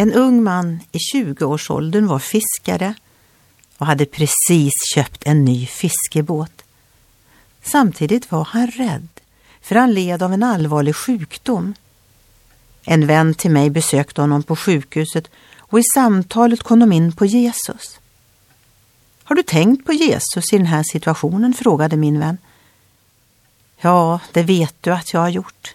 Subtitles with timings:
[0.00, 2.94] En ung man i 20-årsåldern var fiskare
[3.78, 6.62] och hade precis köpt en ny fiskebåt.
[7.62, 9.08] Samtidigt var han rädd,
[9.60, 11.74] för han led av en allvarlig sjukdom.
[12.82, 17.26] En vän till mig besökte honom på sjukhuset och i samtalet kom de in på
[17.26, 18.00] Jesus.
[19.24, 21.54] Har du tänkt på Jesus i den här situationen?
[21.54, 22.38] frågade min vän.
[23.80, 25.74] Ja, det vet du att jag har gjort.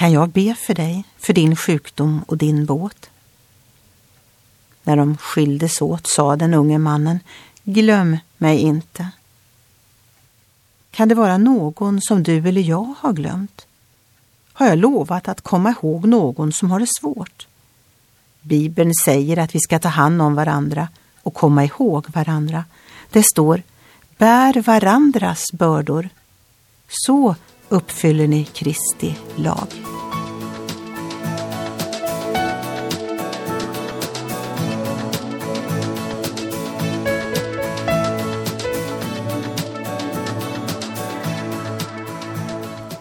[0.00, 3.10] Kan jag be för dig, för din sjukdom och din båt?
[4.82, 7.20] När de skildes åt sa den unge mannen,
[7.64, 9.10] glöm mig inte.
[10.90, 13.66] Kan det vara någon som du eller jag har glömt?
[14.52, 17.46] Har jag lovat att komma ihåg någon som har det svårt?
[18.40, 20.88] Bibeln säger att vi ska ta hand om varandra
[21.22, 22.64] och komma ihåg varandra.
[23.10, 23.62] Det står,
[24.18, 26.08] bär varandras bördor.
[26.88, 27.34] Så
[27.68, 29.89] uppfyller ni Kristi lag.